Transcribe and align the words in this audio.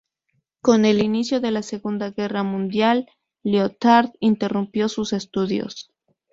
Con 0.63 0.85
el 0.85 0.99
inicio 1.03 1.39
de 1.41 1.51
la 1.51 1.61
Segunda 1.61 2.09
Guerra 2.09 2.41
Mundial, 2.41 3.07
Lyotard 3.43 4.09
interrumpió 4.19 4.89
sus 4.89 5.13
estudios. 5.13 5.93